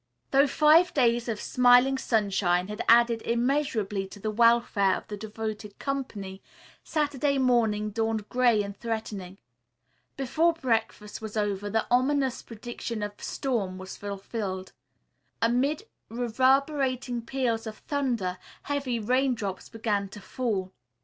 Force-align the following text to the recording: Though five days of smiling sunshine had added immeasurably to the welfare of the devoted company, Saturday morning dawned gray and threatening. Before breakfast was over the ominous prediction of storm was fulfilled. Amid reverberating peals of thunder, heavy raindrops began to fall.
Though 0.31 0.47
five 0.47 0.95
days 0.95 1.29
of 1.29 1.39
smiling 1.39 1.95
sunshine 1.95 2.69
had 2.69 2.81
added 2.89 3.21
immeasurably 3.21 4.07
to 4.07 4.19
the 4.19 4.31
welfare 4.31 4.95
of 4.97 5.07
the 5.07 5.15
devoted 5.15 5.77
company, 5.77 6.41
Saturday 6.83 7.37
morning 7.37 7.91
dawned 7.91 8.27
gray 8.27 8.63
and 8.63 8.75
threatening. 8.75 9.37
Before 10.17 10.53
breakfast 10.55 11.21
was 11.21 11.37
over 11.37 11.69
the 11.69 11.85
ominous 11.91 12.41
prediction 12.41 13.03
of 13.03 13.21
storm 13.21 13.77
was 13.77 13.95
fulfilled. 13.95 14.71
Amid 15.39 15.83
reverberating 16.09 17.21
peals 17.21 17.67
of 17.67 17.77
thunder, 17.77 18.39
heavy 18.63 18.97
raindrops 18.97 19.69
began 19.69 20.09
to 20.09 20.19
fall. 20.19 20.73